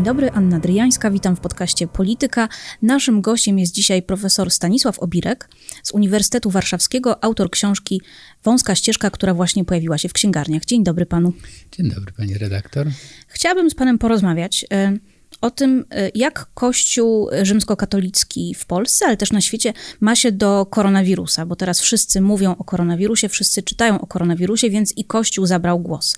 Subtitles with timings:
[0.00, 2.48] Dzień dobry, Anna Dryjańska, witam w podcaście Polityka.
[2.82, 5.48] Naszym gościem jest dzisiaj profesor Stanisław Obirek
[5.82, 8.00] z Uniwersytetu Warszawskiego, autor książki
[8.44, 10.64] Wąska ścieżka, która właśnie pojawiła się w księgarniach.
[10.64, 11.32] Dzień dobry panu.
[11.72, 12.86] Dzień dobry, pani redaktor.
[13.28, 14.96] Chciałabym z panem porozmawiać e,
[15.40, 20.66] o tym, e, jak Kościół rzymskokatolicki w Polsce, ale też na świecie ma się do
[20.66, 25.80] koronawirusa, bo teraz wszyscy mówią o koronawirusie, wszyscy czytają o koronawirusie, więc i Kościół zabrał
[25.80, 26.16] głos.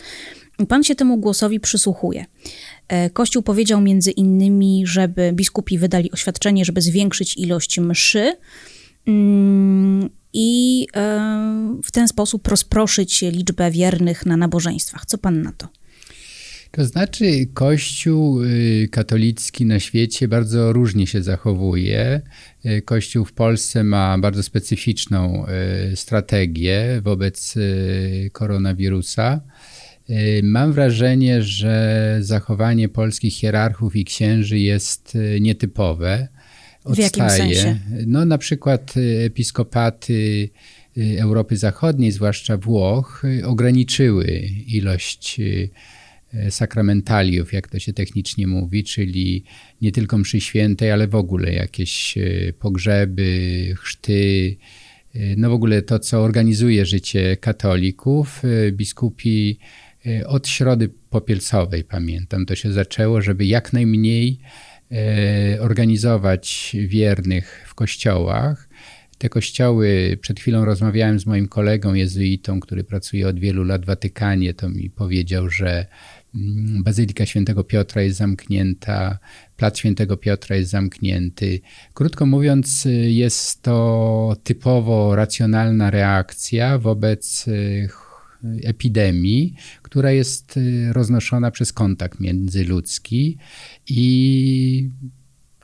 [0.69, 2.25] Pan się temu głosowi przysłuchuje.
[2.89, 8.37] E, Kościół powiedział między innymi, żeby biskupi wydali oświadczenie, żeby zwiększyć ilość mszy
[9.07, 15.07] mm, i e, w ten sposób rozproszyć liczbę wiernych na nabożeństwach.
[15.07, 15.69] Co pan na to?
[16.73, 22.21] To znaczy, Kościół y, katolicki na świecie bardzo różnie się zachowuje.
[22.67, 25.47] Y, Kościół w Polsce ma bardzo specyficzną
[25.93, 27.55] y, strategię wobec
[28.33, 29.41] koronawirusa.
[30.43, 36.29] Mam wrażenie, że zachowanie polskich hierarchów i księży jest nietypowe.
[36.85, 37.11] Odstaje.
[37.11, 37.79] W jakim sensie?
[38.07, 38.95] No, na przykład
[39.27, 40.49] episkopaty
[41.19, 44.27] Europy Zachodniej, zwłaszcza Włoch, ograniczyły
[44.67, 45.41] ilość
[46.35, 49.45] E, sakramentaliów, jak to się technicznie mówi, czyli
[49.81, 52.19] nie tylko mszy świętej, ale w ogóle jakieś
[52.59, 54.57] pogrzeby, chrzty,
[55.37, 58.43] no w ogóle to, co organizuje życie katolików.
[58.73, 59.59] Biskupi
[60.27, 64.41] od środy popielcowej, pamiętam, to się zaczęło, żeby jak najmniej
[65.61, 68.69] organizować wiernych w kościołach.
[69.19, 73.87] Te kościoły, przed chwilą rozmawiałem z moim kolegą jezuitą, który pracuje od wielu lat w
[73.87, 75.87] Watykanie, to mi powiedział, że
[76.35, 79.19] Mm, Bazylika Świętego Piotra jest zamknięta,
[79.57, 81.61] Plac Świętego Piotra jest zamknięty.
[81.95, 87.47] Krótko mówiąc, jest to typowo racjonalna reakcja wobec
[88.65, 93.39] epidemii, która jest y, roznoszona przez kontakt międzyludzki
[93.89, 94.91] i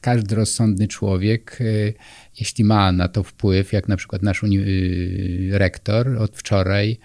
[0.00, 1.94] każdy rozsądny człowiek, y,
[2.40, 6.98] jeśli ma na to wpływ, jak na przykład nasz y, rektor od wczoraj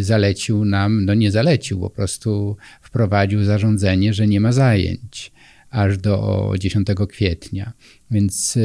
[0.00, 5.32] zalecił nam, no nie zalecił, po prostu wprowadził zarządzenie, że nie ma zajęć
[5.70, 7.72] aż do 10 kwietnia.
[8.10, 8.58] Więc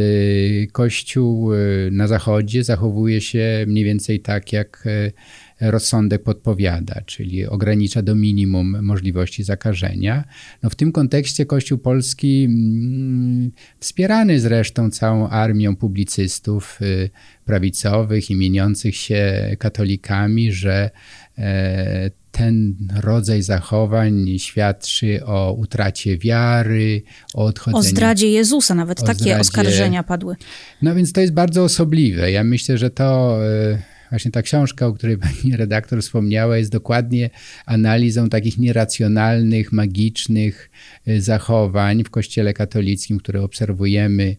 [0.72, 1.52] Kościół
[1.92, 4.88] na Zachodzie zachowuje się mniej więcej tak, jak
[5.62, 10.24] rozsądek podpowiada, czyli ogranicza do minimum możliwości zakażenia.
[10.64, 17.10] No w tym kontekście Kościół Polski, mm, wspierany zresztą całą armią publicystów y,
[17.46, 20.90] prawicowych i mieniących się katolikami, że
[21.38, 27.80] e, ten rodzaj zachowań świadczy o utracie wiary, o odchodzeniu.
[27.80, 29.40] O zdradzie Jezusa, nawet takie zdradzie.
[29.40, 30.36] oskarżenia padły.
[30.82, 32.32] No więc to jest bardzo osobliwe.
[32.32, 37.30] Ja myślę, że to e, właśnie ta książka, o której pani redaktor wspomniała, jest dokładnie
[37.66, 40.70] analizą takich nieracjonalnych, magicznych
[41.08, 44.36] y, zachowań w Kościele katolickim, które obserwujemy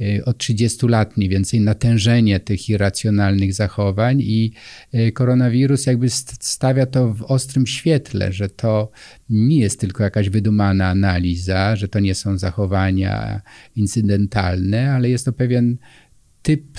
[0.00, 4.52] y, od 30 lat mniej więcej, natężenie tych irracjonalnych zachowań i
[4.94, 8.90] y, koronawirus jakby stawia to w ostrym świetle, że to
[9.28, 13.40] nie jest tylko jakaś wydumana analiza, że to nie są zachowania
[13.76, 15.76] incydentalne, ale jest to pewien
[16.42, 16.78] typ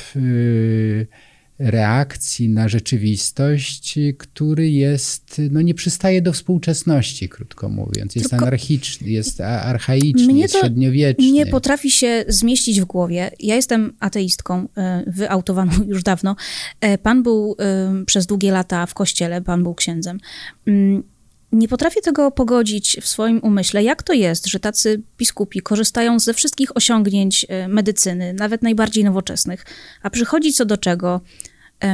[1.61, 8.15] reakcji na rzeczywistość, który jest, no nie przystaje do współczesności, krótko mówiąc.
[8.15, 11.31] Jest Tylko anarchiczny, jest archaiczny, jest średniowieczny.
[11.31, 13.31] Nie potrafi się zmieścić w głowie.
[13.39, 16.35] Ja jestem ateistką, e, wyautowaną już dawno.
[16.81, 20.19] E, pan był e, przez długie lata w kościele, pan był księdzem.
[20.67, 21.03] Mm,
[21.51, 23.83] nie potrafię tego pogodzić w swoim umyśle.
[23.83, 29.65] Jak to jest, że tacy biskupi korzystają ze wszystkich osiągnięć medycyny, nawet najbardziej nowoczesnych,
[30.01, 31.21] a przychodzi co do czego,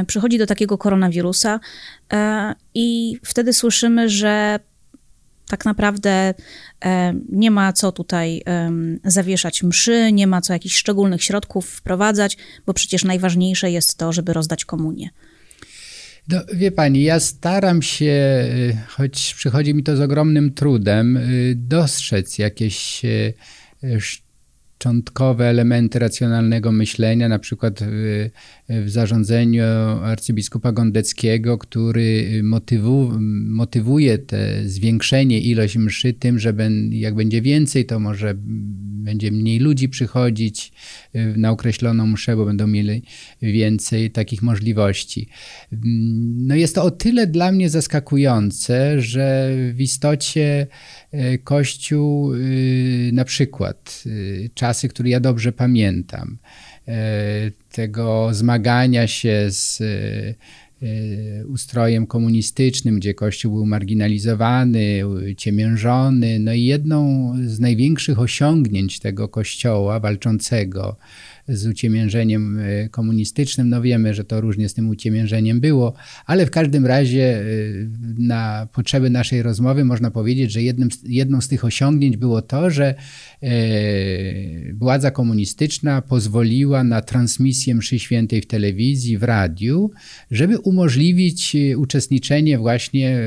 [0.06, 1.60] przychodzi do takiego koronawirusa
[2.12, 4.60] e, i wtedy słyszymy, że
[5.48, 6.34] tak naprawdę
[6.84, 8.42] e, nie ma co tutaj
[9.04, 14.32] zawieszać mszy, nie ma co jakichś szczególnych środków wprowadzać, bo przecież najważniejsze jest to, żeby
[14.32, 15.08] rozdać komunię.
[16.28, 18.44] No, wie pani, ja staram się,
[18.88, 21.18] choć przychodzi mi to z ogromnym trudem,
[21.54, 23.02] dostrzec jakieś
[24.78, 28.28] szczątkowe elementy racjonalnego myślenia, na przykład w,
[28.68, 29.62] w zarządzeniu
[30.02, 33.12] arcybiskupa Gondeckiego, który motywu,
[33.48, 38.34] motywuje te zwiększenie ilości mszy tym, że ben, jak będzie więcej, to może
[39.08, 40.72] będzie mniej ludzi przychodzić
[41.14, 43.02] y, na określoną mszę, bo będą mieli
[43.42, 45.28] więcej takich możliwości.
[46.36, 50.66] No jest to o tyle dla mnie zaskakujące, że w istocie
[51.14, 54.04] y, Kościół, y, na przykład
[54.54, 56.38] czasy, które ja dobrze pamiętam,
[57.72, 59.82] tego zmagania się z
[61.46, 65.02] ustrojem komunistycznym, gdzie Kościół był marginalizowany,
[65.36, 66.38] ciemiężony.
[66.38, 70.96] No i jedną z największych osiągnięć tego Kościoła walczącego
[71.48, 73.68] z uciemiężeniem e, komunistycznym.
[73.68, 75.94] No wiemy, że to różnie z tym uciemiężeniem było,
[76.26, 77.44] ale w każdym razie e,
[78.18, 82.94] na potrzeby naszej rozmowy można powiedzieć, że jednym, jedną z tych osiągnięć było to, że
[83.42, 83.48] e,
[84.74, 89.90] władza komunistyczna pozwoliła na transmisję mszy świętej w telewizji, w radiu,
[90.30, 93.18] żeby umożliwić uczestniczenie właśnie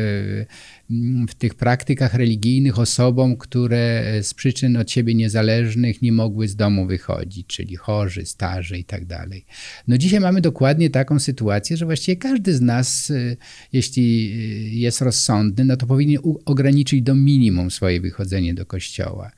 [1.27, 6.87] w tych praktykach religijnych osobom, które z przyczyn od siebie niezależnych nie mogły z domu
[6.87, 9.45] wychodzić, czyli chorzy, starzy i tak dalej.
[9.87, 13.37] No dzisiaj mamy dokładnie taką sytuację, że właściwie każdy z nas, y,
[13.73, 19.31] jeśli y, jest rozsądny, no to powinien ograniczyć do minimum swoje wychodzenie do kościoła.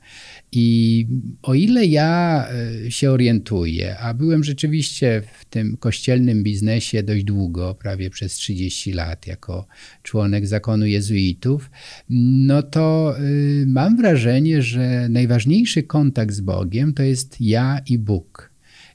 [0.56, 1.06] I
[1.42, 2.46] o ile ja
[2.86, 8.92] e, się orientuję, a byłem rzeczywiście w tym kościelnym biznesie dość długo, prawie przez 30
[8.92, 9.66] lat, jako
[10.02, 11.70] członek zakonu jezuitów,
[12.08, 18.50] no to y, mam wrażenie, że najważniejszy kontakt z Bogiem to jest ja i Bóg.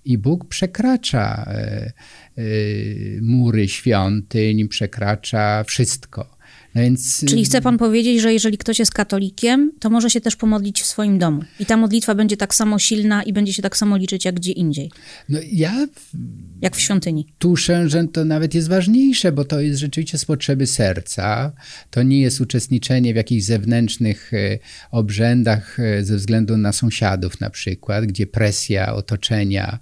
[0.06, 1.92] I Bóg przekracza e,
[2.38, 2.44] e,
[3.22, 6.39] mury świątyń, przekracza wszystko.
[6.76, 7.26] No więc...
[7.26, 10.86] Czyli chce pan powiedzieć, że jeżeli ktoś jest katolikiem, to może się też pomodlić w
[10.86, 11.44] swoim domu.
[11.60, 14.52] I ta modlitwa będzie tak samo silna i będzie się tak samo liczyć jak gdzie
[14.52, 14.92] indziej.
[15.30, 15.88] No ja...
[16.62, 17.28] Jak w świątyni.
[17.40, 21.52] Tuszę, że to nawet jest ważniejsze, bo to jest rzeczywiście z potrzeby serca.
[21.90, 24.60] To nie jest uczestniczenie w jakichś zewnętrznych e,
[24.92, 29.80] obrzędach e, ze względu na sąsiadów na przykład, gdzie presja otoczenia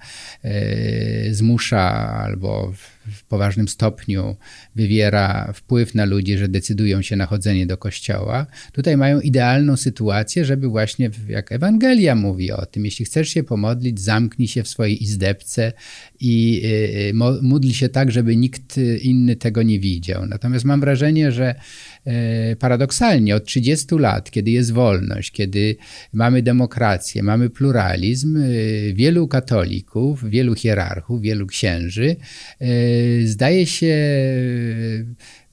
[1.31, 1.81] zmusza
[2.23, 2.73] albo
[3.11, 4.35] w poważnym stopniu
[4.75, 10.45] wywiera wpływ na ludzi, że decydują się na chodzenie do kościoła, tutaj mają idealną sytuację,
[10.45, 15.03] żeby właśnie, jak Ewangelia mówi o tym, jeśli chcesz się pomodlić, zamknij się w swojej
[15.03, 15.73] izdebce
[16.19, 20.25] i y, y, módl się tak, żeby nikt inny tego nie widział.
[20.25, 21.55] Natomiast mam wrażenie, że
[22.05, 25.75] e, paradoksalnie od 30 lat, kiedy jest wolność, kiedy
[26.13, 32.15] mamy demokrację, mamy pluralizm, y, wielu katolików, wielu hierarchów, wielu księży
[33.23, 33.95] zdaje się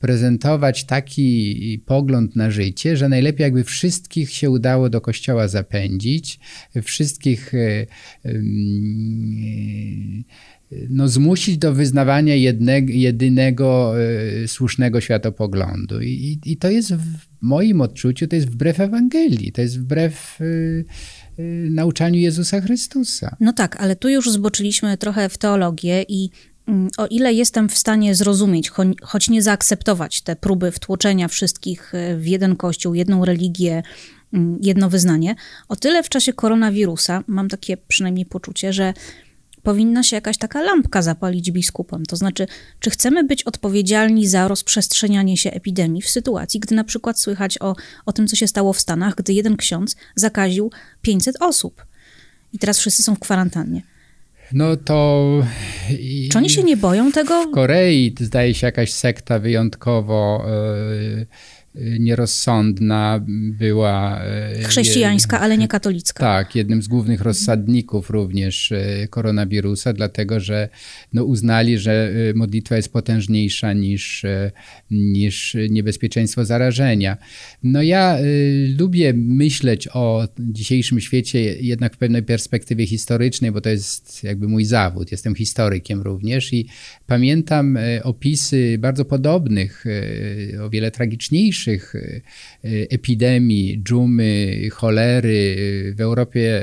[0.05, 6.39] prezentować taki pogląd na życie, że najlepiej jakby wszystkich się udało do kościoła zapędzić,
[6.83, 7.87] wszystkich e,
[10.91, 16.01] no, zmusić do wyznawania jednego, jedynego e, słusznego światopoglądu.
[16.01, 20.45] I, I to jest w moim odczuciu, to jest wbrew Ewangelii, to jest wbrew e,
[21.71, 23.37] nauczaniu Jezusa Chrystusa.
[23.41, 26.31] No tak, ale tu już zboczyliśmy trochę w teologię i
[26.67, 28.71] Mm, o ile jestem w stanie zrozumieć,
[29.03, 33.83] choć nie zaakceptować te próby wtłoczenia wszystkich e, w jeden kościół, jedną religię,
[34.33, 35.35] mm, jedno wyznanie,
[35.69, 38.95] o tyle w czasie koronawirusa mam takie przynajmniej poczucie, że
[39.65, 42.07] powinna się jakaś taka lampka zapalić biskupom.
[42.07, 42.47] To znaczy,
[42.81, 47.75] czy chcemy być odpowiedzialni za rozprzestrzenianie się epidemii w sytuacji, gdy na przykład słychać o,
[48.07, 50.71] o tym, co się stało w Stanach, gdy jeden ksiądz zakaził
[51.03, 51.85] 500 osób
[52.53, 53.83] i teraz wszyscy są w kwarantannie.
[54.53, 55.29] No to.
[56.31, 57.47] Czy oni się nie boją tego?
[57.47, 60.45] W Korei zdaje się jakaś sekta wyjątkowo.
[60.47, 61.27] Yy,
[61.75, 63.25] nierozsądna
[63.59, 64.21] była.
[64.25, 66.21] E, Chrześcijańska, ale nie katolicka.
[66.21, 70.69] Tak, jednym z głównych rozsadników również e, koronawirusa, dlatego że
[71.13, 74.25] no, uznali, że e, modlitwa jest potężniejsza niż,
[74.91, 77.17] niż niebezpieczeństwo zarażenia.
[77.63, 78.19] No ja
[78.79, 84.65] lubię myśleć o dzisiejszym świecie jednak w pewnej perspektywie historycznej, bo to jest jakby mój
[84.65, 85.13] zawód.
[85.13, 86.67] Jestem historykiem również i
[87.07, 89.85] pamiętam opisy bardzo podobnych,
[90.63, 92.23] o wiele tragiczniejszych, największych y,
[92.65, 95.57] y, epidemii dżumy, cholery
[95.97, 96.61] w Europie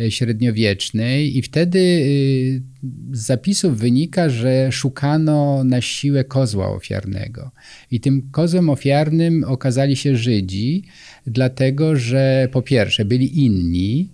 [0.00, 1.80] y, średniowiecznej i wtedy
[3.12, 7.50] z zapisów wynika, że szukano na siłę kozła ofiarnego.
[7.90, 10.82] I tym kozłem ofiarnym okazali się Żydzi,
[11.26, 14.08] dlatego że po pierwsze byli inni,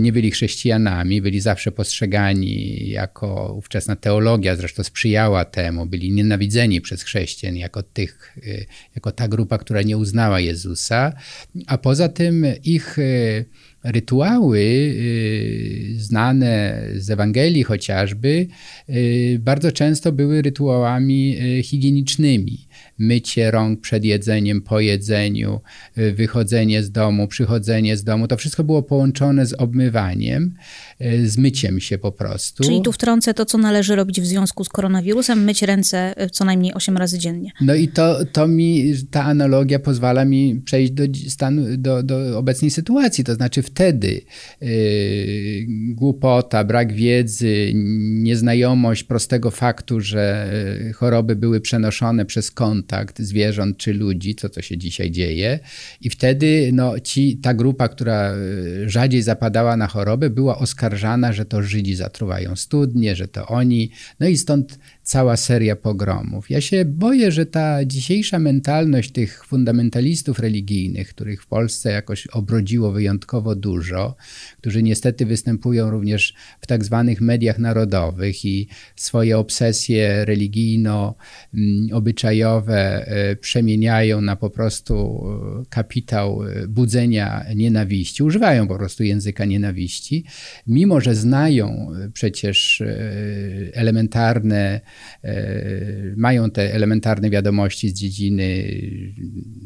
[0.00, 7.02] nie byli chrześcijanami, byli zawsze postrzegani jako ówczesna teologia, zresztą sprzyjała temu, byli nienawidzeni przez
[7.02, 11.12] chrześcijan jako, tych, e, jako ta grupa, która nie uznała Jezusa,
[11.66, 13.44] a poza tym ich e,
[13.84, 14.94] rytuały
[15.96, 18.46] znane z Ewangelii chociażby
[19.38, 22.63] bardzo często były rytuałami higienicznymi
[22.98, 25.60] mycie rąk przed jedzeniem, po jedzeniu,
[25.98, 28.28] y, wychodzenie z domu, przychodzenie z domu.
[28.28, 30.54] To wszystko było połączone z obmywaniem,
[31.00, 32.64] y, z myciem się po prostu.
[32.64, 36.44] Czyli tu wtrącę to, co należy robić w związku z koronawirusem, myć ręce y, co
[36.44, 37.50] najmniej 8 razy dziennie.
[37.60, 42.70] No i to, to mi, ta analogia pozwala mi przejść do, stanu, do, do obecnej
[42.70, 43.24] sytuacji.
[43.24, 44.20] To znaczy wtedy
[44.60, 44.68] yy,
[45.88, 47.72] głupota, brak wiedzy,
[48.04, 50.50] nieznajomość prostego faktu, że
[50.94, 52.50] choroby były przenoszone przez
[52.84, 55.58] kontakt zwierząt czy ludzi, co to się dzisiaj dzieje.
[56.00, 61.44] I wtedy no, ci, ta grupa, która y, rzadziej zapadała na chorobę, była oskarżana, że
[61.44, 63.90] to Żydzi zatruwają studnie, że to oni.
[64.20, 66.50] No i stąd cała seria pogromów.
[66.50, 72.92] Ja się boję, że ta dzisiejsza mentalność tych fundamentalistów religijnych, których w Polsce jakoś obrodziło
[72.92, 74.16] wyjątkowo dużo,
[74.58, 84.20] którzy niestety występują również w tak zwanych mediach narodowych i swoje obsesje religijno-obyczajowe e, przemieniają
[84.20, 85.24] na po prostu
[85.62, 90.24] e, kapitał e, budzenia nienawiści, używają po prostu języka nienawiści,
[90.66, 92.82] mimo że znają przecież
[93.72, 94.80] elementarne
[96.16, 98.64] mają te elementarne wiadomości z dziedziny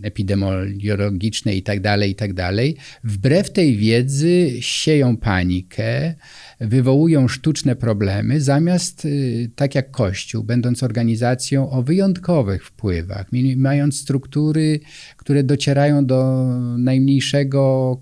[0.03, 2.77] epidemiologicznej i tak dalej, i tak.
[3.05, 6.15] Wbrew tej wiedzy sieją panikę,
[6.61, 14.81] wywołują sztuczne problemy, zamiast y, tak jak Kościół, będąc organizacją o wyjątkowych wpływach, mając struktury,
[15.17, 16.47] które docierają do
[16.79, 18.01] najmniejszego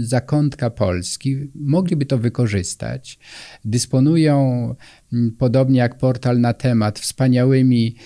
[0.00, 3.18] zakątka Polski, mogliby to wykorzystać.
[3.64, 4.74] Dysponują
[5.38, 7.96] podobnie jak portal na temat, wspaniałymi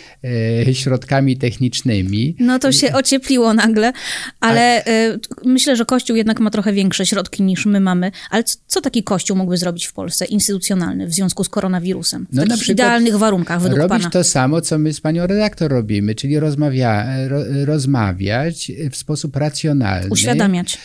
[0.66, 2.36] e, środkami technicznymi.
[2.38, 3.92] No to się ociepliło nagle,
[4.40, 4.90] ale A...
[4.90, 8.10] e, myślę, że Kościół jednak ma trochę większe środki niż my mamy.
[8.30, 12.26] Ale co, co taki Kościół mógłby zrobić w Polsce, instytucjonalny, w związku z koronawirusem?
[12.32, 14.10] W no takich idealnych warunkach według robić pana?
[14.10, 20.10] to samo, co my z panią redaktor robimy, czyli rozmawia, ro, rozmawiać w sposób racjonalny.
[20.10, 20.78] Uświadamiać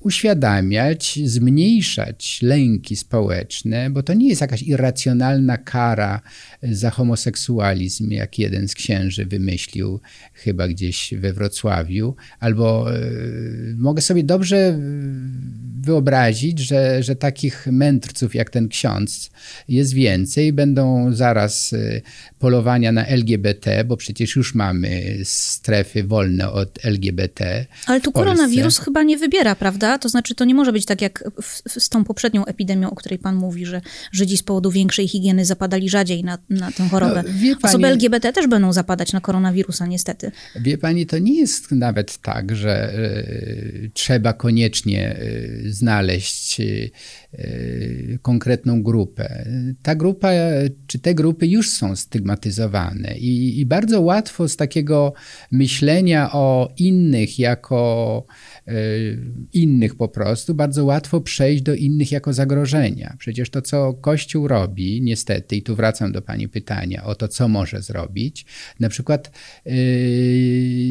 [0.00, 6.20] uświadamiać, zmniejszać lęki społeczne, bo to nie jest jakaś irracjonalna kara
[6.62, 10.00] za homoseksualizm, jak jeden z księży wymyślił
[10.34, 14.78] chyba gdzieś we Wrocławiu, albo y, mogę sobie dobrze
[15.82, 19.30] wyobrazić, że, że takich mędrców jak ten ksiądz
[19.68, 22.02] jest więcej, będą zaraz y,
[22.38, 27.66] polowania na LGBT, bo przecież już mamy strefy wolne od LGBT.
[27.86, 29.98] Ale tu koronawirus chyba nie wybiera, prawda?
[29.98, 31.24] To znaczy, to nie może być tak jak
[31.66, 33.80] z tą poprzednią epidemią, o której pan mówi, że
[34.12, 37.22] Żydzi z powodu większej higieny zapadali rzadziej na, na tę chorobę.
[37.26, 40.32] No, pani, Osoby LGBT też będą zapadać na koronawirusa, niestety.
[40.56, 46.90] Wie pani, to nie jest nawet tak, że y, trzeba koniecznie y, znaleźć y,
[48.22, 49.46] konkretną grupę.
[49.82, 50.30] Ta grupa,
[50.86, 55.12] czy te grupy już są stygmatyzowane i, i bardzo łatwo z takiego
[55.50, 58.26] myślenia o innych jako
[58.68, 58.74] E,
[59.52, 63.16] innych po prostu, bardzo łatwo przejść do innych jako zagrożenia.
[63.18, 67.48] Przecież to, co Kościół robi, niestety, i tu wracam do Pani pytania o to, co
[67.48, 68.46] może zrobić,
[68.80, 69.30] na przykład
[69.66, 69.72] e,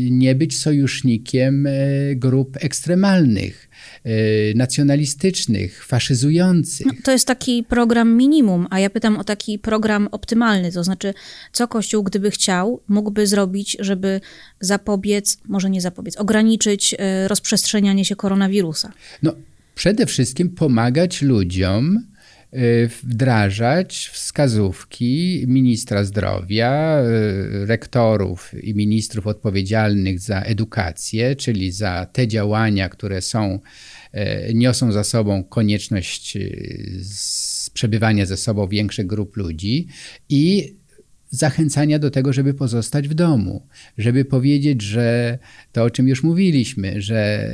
[0.09, 1.67] nie być sojusznikiem
[2.15, 3.69] grup ekstremalnych,
[4.55, 6.87] nacjonalistycznych, faszyzujących.
[6.87, 11.13] No, to jest taki program minimum, a ja pytam o taki program optymalny, to znaczy,
[11.51, 14.21] co Kościół, gdyby chciał, mógłby zrobić, żeby
[14.59, 16.95] zapobiec, może nie zapobiec, ograniczyć
[17.27, 18.91] rozprzestrzenianie rozprzestrzenianie się koronawirusa?
[19.23, 19.33] No,
[19.75, 22.01] przede wszystkim pomagać ludziom y,
[23.03, 32.89] wdrażać wskazówki ministra zdrowia, y, rektorów i ministrów odpowiedzialnych za edukację, czyli za te działania,
[32.89, 33.59] które są,
[34.49, 36.37] y, niosą za sobą konieczność
[37.73, 39.87] przebywania ze sobą większych grup ludzi
[40.29, 40.75] i
[41.31, 45.37] zachęcania do tego, żeby pozostać w domu, żeby powiedzieć, że
[45.71, 47.47] to, o czym już mówiliśmy, że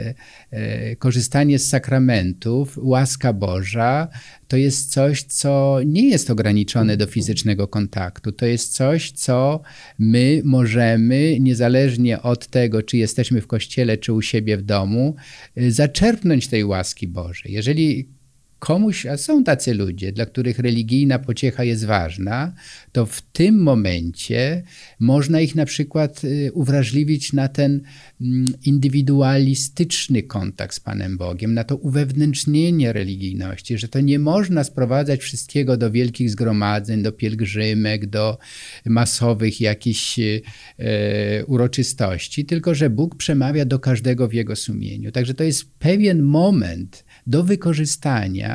[0.51, 4.07] e, korzystanie z sakramentów, łaska Boża,
[4.47, 8.31] to jest coś, co nie jest ograniczone do fizycznego kontaktu.
[8.31, 9.61] To jest coś, co
[9.99, 15.15] my możemy, niezależnie od tego, czy jesteśmy w kościele, czy u siebie w domu,
[15.55, 17.51] e, zaczerpnąć tej łaski Bożej.
[17.53, 18.16] Jeżeli
[18.59, 22.53] komuś, a są tacy ludzie, dla których religijna pociecha jest ważna,
[22.91, 24.63] to w tym momencie
[24.99, 27.81] można ich na przykład y, uwrażliwić na ten
[28.21, 35.21] mm, indywidualistyczny kontakt z Panem Bogiem, na to uwewnętrznienie religijności, że to nie można sprowadzać
[35.21, 38.37] wszystkiego do wielkich zgromadzeń, do pielgrzymek, do
[38.85, 45.11] masowych jakichś e, uroczystości, tylko że Bóg przemawia do każdego w jego sumieniu.
[45.11, 48.46] Także to jest pewien moment, do wykorzystania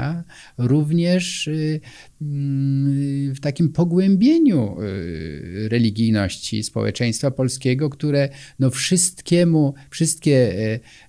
[0.58, 1.80] również y,
[2.22, 10.54] mm, w takim pogłębieniu y, religijności społeczeństwa polskiego, które no wszystkiemu, wszystkie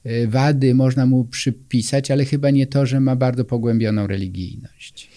[0.06, 5.10] y, wady można mu przypisać, ale chyba nie to, że ma bardzo pogłębioną religijność.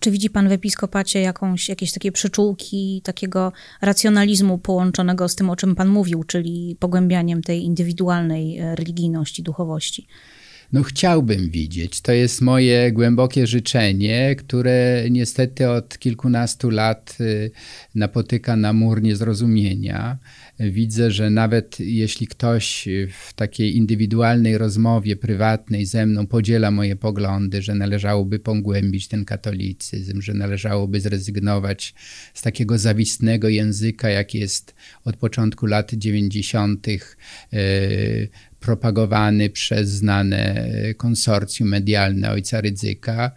[0.00, 5.56] Czy widzi pan w episkopacie jakąś, jakieś takie przyczółki takiego racjonalizmu połączonego z tym, o
[5.56, 10.06] czym pan mówił, czyli pogłębianiem tej indywidualnej religijności, duchowości?
[10.74, 12.00] No chciałbym widzieć.
[12.00, 17.50] To jest moje głębokie życzenie, które niestety od kilkunastu lat y,
[17.94, 20.18] napotyka na mur niezrozumienia.
[20.60, 27.62] Widzę, że nawet jeśli ktoś w takiej indywidualnej rozmowie prywatnej ze mną podziela moje poglądy,
[27.62, 31.94] że należałoby pogłębić ten katolicyzm, że należałoby zrezygnować
[32.34, 36.86] z takiego zawistnego języka, jaki jest od początku lat 90
[38.64, 43.30] propagowany przez znane konsorcjum medialne ojca Rydzyka.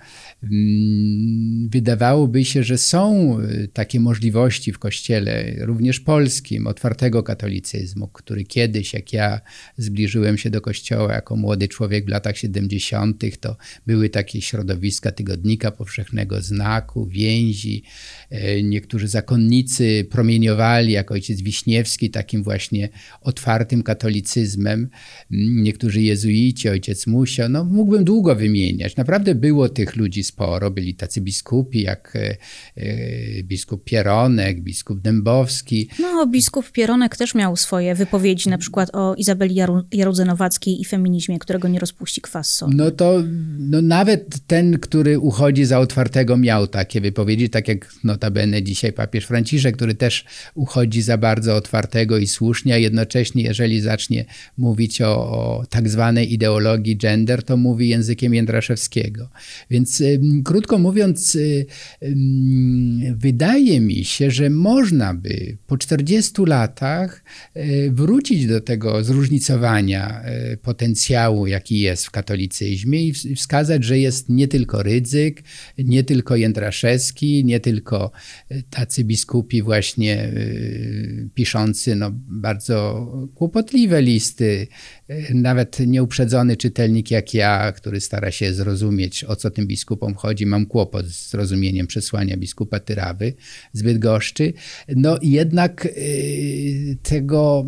[0.44, 8.44] Mm, wydawałoby się, że są y, takie możliwości w kościele, również polskim, otwartego katolicyzmu, który
[8.44, 9.42] kiedyś, jak ja
[9.78, 13.58] zbliżyłem się do kościoła jako młody człowiek w latach 70., to
[13.88, 17.84] były takie środowiska tygodnika powszechnego znaku, więzi.
[18.30, 22.90] E, niektórzy zakonnicy promieniowali, jak ojciec Wiśniewski, takim właśnie
[23.22, 24.90] otwartym katolicyzmem
[25.32, 28.96] niektórzy jezuici, ojciec Musio, no mógłbym długo wymieniać.
[28.96, 32.38] Naprawdę było tych ludzi sporo, byli tacy biskupi jak e,
[32.76, 35.90] e, biskup Pieronek, biskup Dębowski.
[36.00, 39.56] No, biskup Pieronek też miał swoje wypowiedzi, na przykład o Izabeli
[39.92, 43.24] Jarudzenowackiej i feminizmie, którego nie rozpuści kwas No to
[43.60, 49.26] no nawet ten, który uchodzi za otwartego miał takie wypowiedzi, tak jak notabene dzisiaj papież
[49.26, 54.26] Franciszek, który też uchodzi za bardzo otwartego i słusznie, a jednocześnie jeżeli zacznie
[54.58, 59.30] mówić o, o tak zwanej ideologii gender, to mówi językiem Jędraszewskiego.
[59.70, 60.04] Więc
[60.46, 61.66] krótko mówiąc, y,
[63.16, 67.24] wydaje mi się, że można by po 40 latach
[67.58, 70.22] y, wrócić do tego zróżnicowania
[70.54, 75.44] y, potencjału, jaki jest w katolicyzmie i wskazać, że jest nie tylko Rydzyk,
[75.78, 78.07] nie tylko Jędraszewski, nie tylko
[78.70, 80.32] tacy biskupi właśnie
[81.34, 84.68] piszący no, bardzo kłopotliwe listy
[85.34, 90.66] nawet nieuprzedzony czytelnik jak ja, który stara się zrozumieć, o co tym biskupom chodzi, mam
[90.66, 93.34] kłopot z zrozumieniem przesłania biskupa Tyrawy
[93.74, 94.54] z Bydgoszczy.
[94.96, 97.66] No jednak y, tego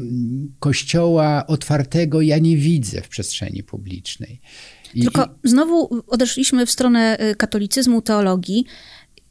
[0.60, 4.42] kościoła otwartego ja nie widzę w przestrzeni publicznej.
[4.94, 8.66] I, Tylko znowu odeszliśmy w stronę y, katolicyzmu, teologii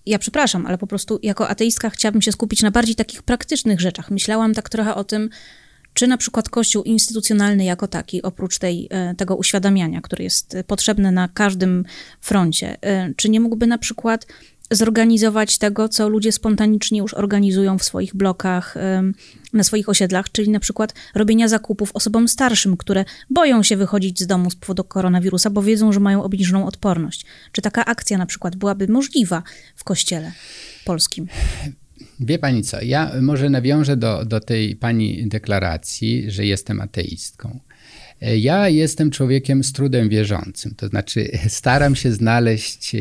[0.09, 4.11] ja przepraszam, ale po prostu jako ateistka chciałabym się skupić na bardziej takich praktycznych rzeczach.
[4.11, 5.31] Myślałam tak trochę o tym,
[5.95, 11.13] czy na przykład Kościół instytucjonalny jako taki, oprócz tej, e, tego uświadamiania, które jest potrzebne
[11.13, 11.85] na każdym
[12.21, 14.27] froncie, e, czy nie mógłby na przykład
[14.71, 18.75] zorganizować tego, co ludzie spontanicznie już organizują w swoich blokach,
[19.53, 24.27] na swoich osiedlach, czyli na przykład robienia zakupów osobom starszym, które boją się wychodzić z
[24.27, 27.25] domu z powodu koronawirusa, bo wiedzą, że mają obniżoną odporność.
[27.53, 29.43] Czy taka akcja na przykład byłaby możliwa
[29.77, 30.33] w kościele
[30.85, 31.27] polskim?
[32.21, 37.61] Wie pani co, ja może nawiążę do, do tej pani deklaracji, że jestem ateistką.
[38.21, 42.99] Ja jestem człowiekiem z trudem wierzącym, to znaczy staram się znaleźć e,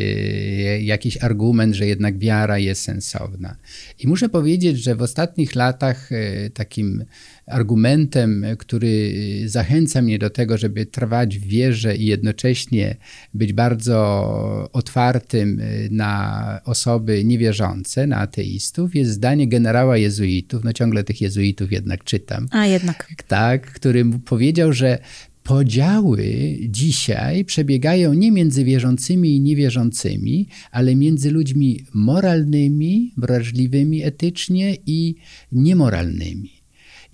[0.82, 3.56] jakiś argument, że jednak wiara jest sensowna.
[4.00, 7.06] I muszę powiedzieć, że w ostatnich latach e, takim
[7.48, 9.14] argumentem, który
[9.46, 12.96] zachęca mnie do tego, żeby trwać w wierze i jednocześnie
[13.34, 21.22] być bardzo otwartym na osoby niewierzące, na ateistów, jest zdanie generała jezuitów, no ciągle tych
[21.22, 22.48] jezuitów jednak czytam.
[22.52, 23.08] A jednak.
[23.28, 25.00] Tak, który powiedział, że
[25.44, 35.16] podziały dzisiaj przebiegają nie między wierzącymi i niewierzącymi, ale między ludźmi moralnymi, wrażliwymi etycznie i
[35.52, 36.57] niemoralnymi.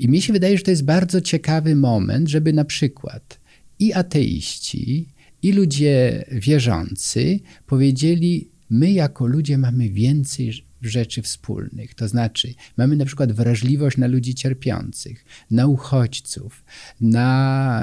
[0.04, 3.40] I mi się wydaje, że to jest bardzo ciekawy moment, żeby na przykład
[3.80, 5.08] i ateiści,
[5.42, 11.96] i ludzie wierzący powiedzieli: My, jako ludzie, mamy więcej rzeczy wspólnych.
[11.96, 16.64] To znaczy, mamy na przykład wrażliwość na ludzi cierpiących, na uchodźców,
[17.02, 17.82] na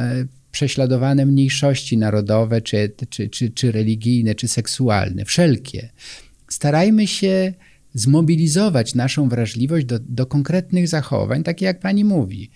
[0.53, 5.89] prześladowane mniejszości narodowe, czy, czy, czy, czy religijne, czy seksualne, wszelkie.
[6.49, 7.55] Starajmy się
[7.95, 12.51] zmobilizować naszą wrażliwość do, do konkretnych zachowań, takie jak pani mówi.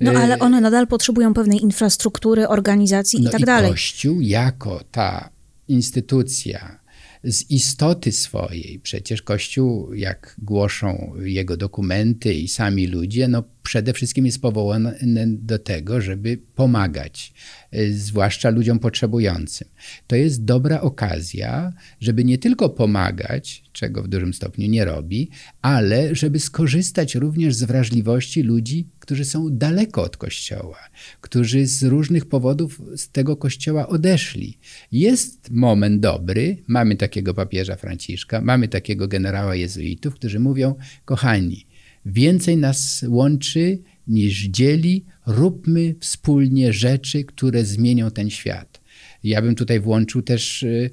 [0.00, 3.70] No ale one nadal potrzebują pewnej infrastruktury, organizacji no i tak i dalej.
[3.70, 5.30] Kościół jako ta
[5.68, 6.80] instytucja
[7.24, 14.26] z istoty swojej, przecież Kościół, jak głoszą jego dokumenty i sami ludzie, no przede wszystkim
[14.26, 17.32] jest powołany do tego, żeby pomagać,
[17.74, 19.68] y, zwłaszcza ludziom potrzebującym.
[20.06, 25.30] To jest dobra okazja, żeby nie tylko pomagać, czego w dużym stopniu nie robi,
[25.62, 30.78] ale żeby skorzystać również z wrażliwości ludzi, którzy są daleko od Kościoła,
[31.20, 34.58] którzy z różnych powodów z tego Kościoła odeszli.
[34.92, 41.66] Jest moment dobry, mamy takiego papieża Franciszka, mamy takiego generała jezuitów, którzy mówią, kochani,
[42.06, 45.04] Więcej nas łączy niż dzieli.
[45.26, 48.80] Róbmy wspólnie rzeczy, które zmienią ten świat.
[49.24, 50.90] Ja bym tutaj włączył też y,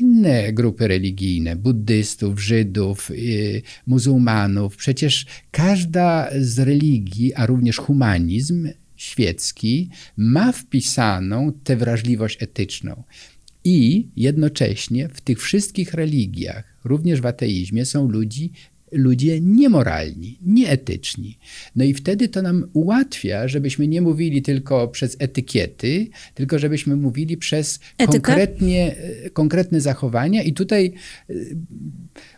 [0.00, 4.76] inne grupy religijne, buddystów, Żydów, y, muzułmanów.
[4.76, 13.02] Przecież każda z religii, a również humanizm świecki ma wpisaną tę wrażliwość etyczną.
[13.64, 18.52] I jednocześnie w tych wszystkich religiach, również w ateizmie, są ludzi,
[18.92, 21.38] ludzie niemoralni, nieetyczni.
[21.76, 27.36] No i wtedy to nam ułatwia, żebyśmy nie mówili tylko przez etykiety, tylko żebyśmy mówili
[27.36, 28.96] przez konkretnie,
[29.32, 30.42] konkretne zachowania.
[30.42, 30.92] I tutaj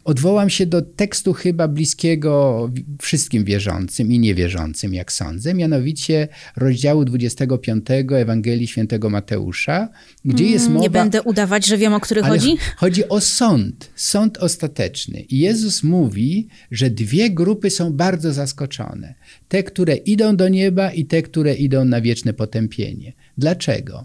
[0.05, 2.71] Odwołam się do tekstu chyba bliskiego
[3.03, 9.89] wszystkim wierzącym i niewierzącym, jak sądzę, mianowicie rozdziału 25 Ewangelii Świętego Mateusza,
[10.25, 10.83] gdzie jest mm, mowa...
[10.83, 12.57] Nie będę udawać, że wiem, o który chodzi.
[12.77, 15.21] Chodzi o sąd, sąd ostateczny.
[15.21, 19.15] I Jezus mówi, że dwie grupy są bardzo zaskoczone.
[19.49, 23.13] Te, które idą do nieba i te, które idą na wieczne potępienie.
[23.39, 24.05] Dlaczego?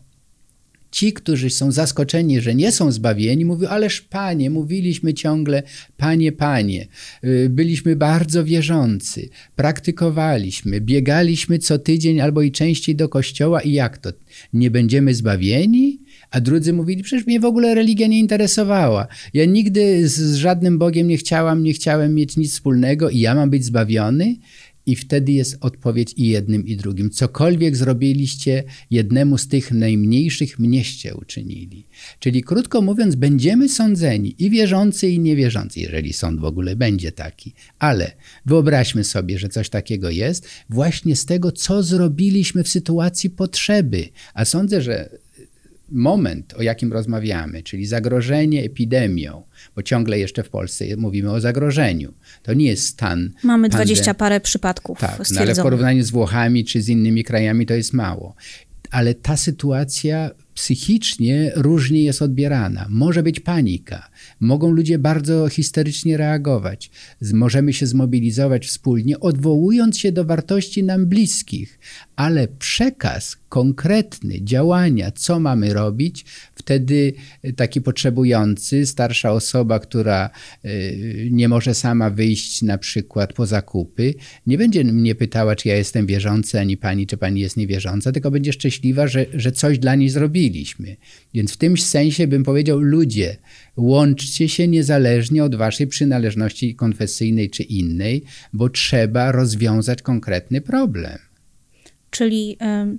[0.95, 5.63] Ci, którzy są zaskoczeni, że nie są zbawieni, mówią, ależ panie, mówiliśmy ciągle,
[5.97, 6.88] panie, panie.
[7.23, 13.97] Y, byliśmy bardzo wierzący, praktykowaliśmy, biegaliśmy co tydzień albo i częściej do kościoła i jak
[13.97, 14.10] to?
[14.53, 15.99] Nie będziemy zbawieni?
[16.31, 19.08] A drudzy mówili, przecież mnie w ogóle religia nie interesowała.
[19.34, 23.49] Ja nigdy z żadnym Bogiem nie chciałam, nie chciałem mieć nic wspólnego i ja mam
[23.49, 24.36] być zbawiony?
[24.86, 27.10] I wtedy jest odpowiedź i jednym, i drugim.
[27.10, 31.88] Cokolwiek zrobiliście jednemu z tych najmniejszych, mnieście uczynili.
[32.19, 37.54] Czyli krótko mówiąc, będziemy sądzeni i wierzący, i niewierzący, jeżeli sąd w ogóle będzie taki.
[37.80, 38.12] Ale
[38.45, 44.10] wyobraźmy sobie, że coś takiego jest właśnie z tego, co zrobiliśmy w sytuacji potrzeby.
[44.34, 45.25] A sądzę, że
[45.95, 49.43] moment, o jakim rozmawiamy, czyli zagrożenie epidemią,
[49.75, 52.13] bo ciągle jeszcze w Polsce mówimy o zagrożeniu.
[52.43, 53.31] To nie jest stan.
[53.43, 54.99] Mamy dwadzieścia parę przypadków.
[54.99, 58.36] Tak, no ale w porównaniu z Włochami czy z innymi krajami to jest mało.
[58.91, 62.86] Ale ta sytuacja psychicznie różnie jest odbierana.
[62.89, 66.91] Może być panika, mogą ludzie bardzo histerycznie reagować.
[67.34, 71.80] Możemy się zmobilizować wspólnie, odwołując się do wartości nam bliskich,
[72.15, 77.13] ale przekaz konkretny, działania, co mamy robić, wtedy
[77.56, 80.30] taki potrzebujący, starsza osoba, która
[80.65, 84.13] y, nie może sama wyjść na przykład po zakupy,
[84.48, 88.32] nie będzie mnie pytała, czy ja jestem wierzący, ani pani, czy pani jest niewierząca, tylko
[88.32, 90.10] będzie szczęśliwa, że, że coś dla niej
[91.34, 93.38] Więc w tym sensie bym powiedział, ludzie,
[93.77, 101.17] łączcie się niezależnie od waszej przynależności konfesyjnej czy innej, bo trzeba rozwiązać konkretny problem.
[102.10, 102.58] Czyli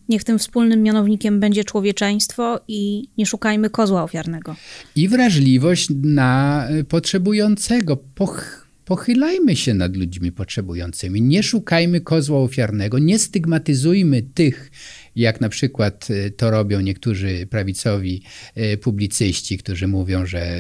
[0.09, 4.57] niech tym wspólnym mianownikiem będzie człowieczeństwo i nie szukajmy kozła ofiarnego.
[4.97, 7.97] I wrażliwość na e, potrzebującego.
[7.97, 11.23] Poch pochylajmy się nad ludźmi potrzebującymi.
[11.23, 14.71] Nie szukajmy kozła ofiarnego, nie stygmatyzujmy tych,
[15.17, 18.23] jak na przykład y, to robią niektórzy prawicowi
[18.57, 20.59] y, publicyści, którzy mówią, że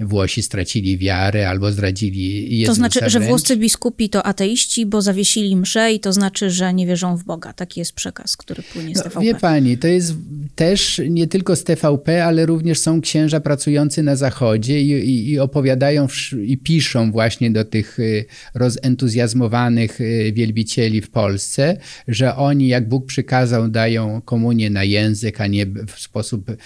[0.00, 3.12] Włosi stracili wiarę albo zdradzili Jezusa To znaczy, wręcz.
[3.12, 7.24] że włoscy biskupi to ateiści, bo zawiesili mszę i to znaczy, że nie wierzą w
[7.24, 7.52] Boga.
[7.52, 9.20] Taki jest przekaz, który płynie z no, TVP.
[9.24, 10.14] Wie pani, to jest
[10.54, 15.38] też nie tylko z TVP, ale również są księża pracujący na Zachodzie i, i, i
[15.38, 16.06] opowiadają
[16.42, 19.98] i piszą właśnie do tych y, rozentuzjazmowanych
[20.32, 21.76] wielbicieli w Polsce,
[22.08, 26.56] że oni, jak Bóg przykazał dają komunię na język, a nie w sposób e,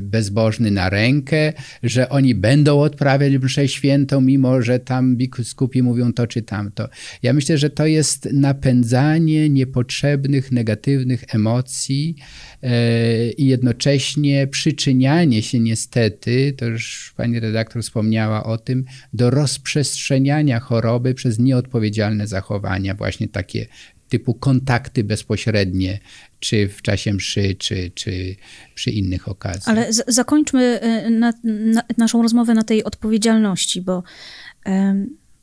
[0.00, 6.26] bezbożny na rękę, że oni będą odprawiać mszę świętą, mimo że tam biskupi mówią to
[6.26, 6.88] czy tamto.
[7.22, 12.16] Ja myślę, że to jest napędzanie niepotrzebnych, negatywnych emocji
[12.62, 20.60] e, i jednocześnie przyczynianie się niestety, to już pani redaktor wspomniała o tym, do rozprzestrzeniania
[20.60, 23.66] choroby przez nieodpowiedzialne zachowania, właśnie takie
[24.10, 25.98] typu kontakty bezpośrednie,
[26.40, 28.36] czy w czasie mszy, czy, czy
[28.74, 29.68] przy innych okazjach.
[29.68, 34.02] Ale z- zakończmy y, na, na, naszą rozmowę na tej odpowiedzialności, bo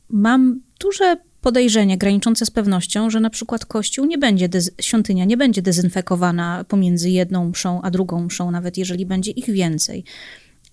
[0.10, 4.50] mam duże podejrzenie graniczące z pewnością, że na przykład kościół nie będzie,
[4.82, 10.04] świątynia nie będzie dezynfekowana pomiędzy jedną mszą a drugą mszą, nawet jeżeli będzie ich więcej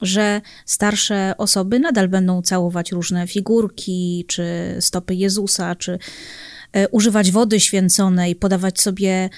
[0.03, 4.45] że starsze osoby nadal będą całować różne figurki, czy
[4.81, 5.99] stopy Jezusa, czy
[6.91, 9.31] używać wody święconej, podawać sobie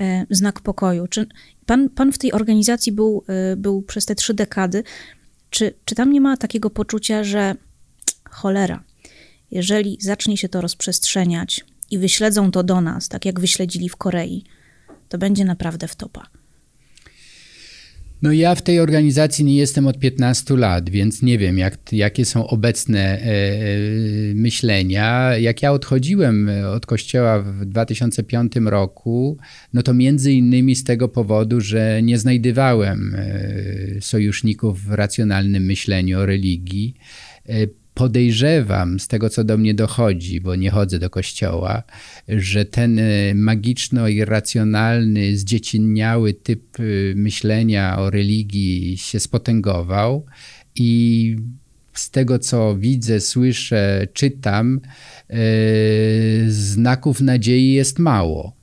[0.00, 1.06] e, znak pokoju.
[1.06, 1.26] Czy
[1.66, 4.82] pan, pan w tej organizacji był, e, był przez te trzy dekady?
[5.50, 7.54] Czy, czy tam nie ma takiego poczucia, że
[8.30, 8.84] cholera,
[9.50, 14.44] jeżeli zacznie się to rozprzestrzeniać i wyśledzą to do nas, tak jak wyśledzili w Korei,
[15.08, 16.39] to będzie naprawdę wtopa?
[18.22, 22.24] No ja w tej organizacji nie jestem od 15 lat, więc nie wiem, jak, jakie
[22.24, 25.36] są obecne e, e, myślenia.
[25.36, 29.38] Jak ja odchodziłem od kościoła w 2005 roku,
[29.72, 36.18] no to między innymi z tego powodu, że nie znajdowałem e, sojuszników w racjonalnym myśleniu
[36.18, 36.94] o religii.
[38.00, 41.82] E, podejrzewam z tego, co do mnie dochodzi, bo nie chodzę do kościoła,
[42.28, 43.02] że ten e,
[43.34, 46.82] magiczno-irracjonalny, zdziecinniały typ e,
[47.14, 50.26] myślenia o religii się spotęgował
[50.74, 51.36] i
[51.94, 54.80] z tego, co widzę, słyszę, czytam,
[56.48, 58.56] znaków nadziei jest mało.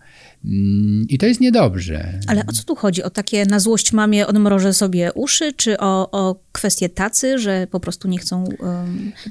[0.46, 2.20] Mm, I to jest niedobrze.
[2.28, 3.04] Ale o co tu chodzi?
[3.04, 7.80] O takie na złość mamie odmrożę sobie uszy, czy o, o kwestię tacy, że po
[7.80, 8.44] prostu nie chcą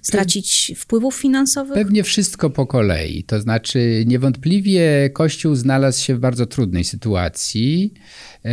[0.03, 1.75] stracić wpływów finansowych?
[1.75, 3.25] Pewnie wszystko po kolei.
[3.25, 7.95] To znaczy, niewątpliwie Kościół znalazł się w bardzo trudnej sytuacji.
[8.45, 8.51] E,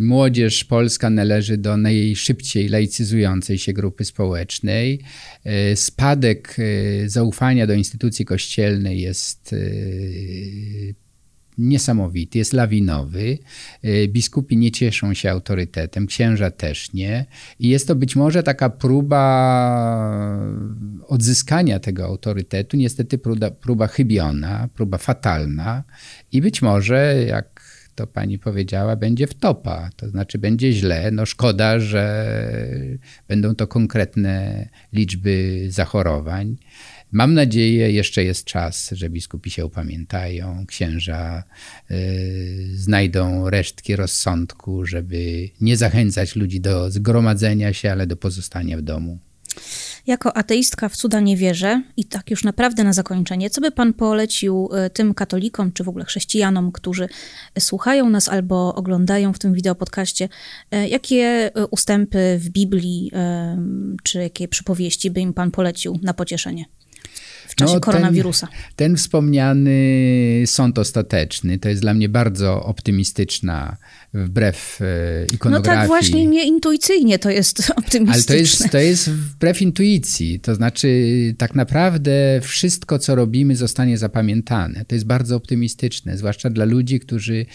[0.00, 5.00] młodzież polska należy do najszybciej laicyzującej się grupy społecznej.
[5.44, 9.54] E, spadek e, zaufania do instytucji kościelnej jest
[11.58, 13.38] niesamowity, jest lawinowy.
[13.84, 17.26] Y, biskupi nie cieszą się autorytetem, księża też nie.
[17.58, 19.22] I jest to być może taka próba
[21.06, 25.84] odzyskania tego autorytetu, niestety próba, próba chybiona, próba fatalna
[26.32, 31.10] i być może, jak to pani powiedziała, będzie wtopa, to znaczy będzie źle.
[31.10, 32.34] No szkoda, że
[33.28, 36.56] będą to konkretne liczby zachorowań.
[37.12, 41.44] Mam nadzieję, jeszcze jest czas, że biskupi się upamiętają, księża
[41.90, 48.82] y, znajdą resztki rozsądku, żeby nie zachęcać ludzi do zgromadzenia się, ale do pozostania w
[48.82, 49.18] domu.
[50.06, 53.92] Jako ateistka w cuda nie wierzę i tak już naprawdę na zakończenie, co by pan
[53.92, 57.08] polecił y, tym katolikom, czy w ogóle chrześcijanom, którzy
[57.58, 60.28] słuchają nas albo oglądają w tym wideopodcaście,
[60.74, 63.10] y, jakie ustępy w Biblii
[64.02, 66.64] czy jakie przypowieści by im pan polecił na pocieszenie?
[67.56, 68.46] Czasie no, koronawirusa.
[68.46, 73.76] Ten, ten, wspomniany sąd ostateczny to jest dla mnie bardzo optymistyczna,
[74.14, 74.80] wbrew
[75.34, 75.76] ikonografii.
[75.76, 78.12] No tak właśnie nieintuicyjnie to jest optymistyczne.
[78.14, 80.40] Ale to jest, to jest wbrew intuicji.
[80.40, 80.88] To znaczy
[81.38, 84.84] tak naprawdę wszystko, co robimy zostanie zapamiętane.
[84.84, 87.46] To jest bardzo optymistyczne, zwłaszcza dla ludzi, którzy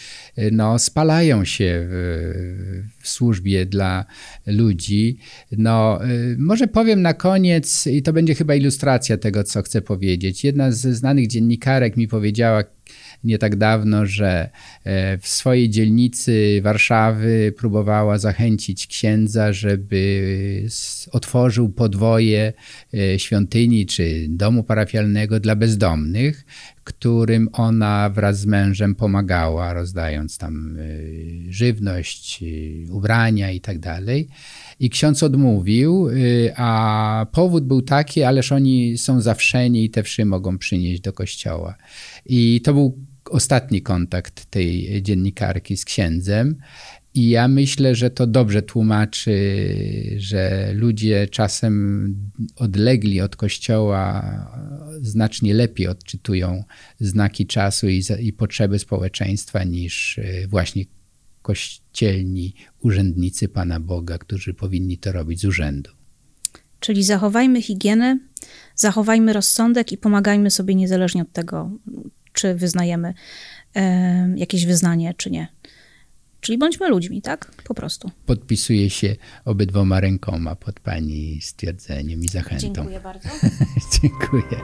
[0.51, 4.05] no, spalają się w, w służbie dla
[4.45, 5.17] ludzi.
[5.51, 10.43] No, y, może powiem na koniec, i to będzie chyba ilustracja tego, co chcę powiedzieć.
[10.43, 12.63] Jedna ze znanych dziennikarek mi powiedziała
[13.23, 14.49] nie tak dawno, że
[14.83, 20.67] e, w swojej dzielnicy Warszawy próbowała zachęcić księdza, żeby
[21.11, 22.53] otworzył podwoje
[22.93, 26.45] e, świątyni czy domu parafialnego dla bezdomnych,
[26.83, 30.81] którym ona wraz z mężem pomagała, rozdając tam e,
[31.53, 32.43] żywność,
[32.89, 34.27] ubrania i tak dalej.
[34.79, 36.09] I ksiądz odmówił,
[36.55, 41.75] a powód był taki, ależ oni są zawszeni i te wszy mogą przynieść do kościoła.
[42.25, 42.97] I to był
[43.31, 46.55] ostatni kontakt tej dziennikarki z księdzem.
[47.13, 49.35] I ja myślę, że to dobrze tłumaczy,
[50.17, 52.15] że ludzie czasem
[52.55, 54.23] odlegli od kościoła
[55.01, 56.63] znacznie lepiej odczytują
[56.99, 60.85] znaki czasu i, i potrzeby społeczeństwa niż e, właśnie
[61.41, 65.91] kościelni urzędnicy Pana Boga, którzy powinni to robić z urzędu.
[66.79, 68.19] Czyli zachowajmy higienę,
[68.75, 71.71] zachowajmy rozsądek i pomagajmy sobie niezależnie od tego,
[72.33, 73.13] czy wyznajemy
[73.75, 75.47] e, jakieś wyznanie, czy nie.
[76.41, 77.51] Czyli bądźmy ludźmi, tak?
[77.63, 78.11] Po prostu.
[78.25, 79.15] Podpisuję się
[79.45, 82.73] obydwoma rękoma pod Pani stwierdzeniem i zachętą.
[82.73, 83.29] Dziękuję bardzo.
[84.01, 84.61] Dziękuję.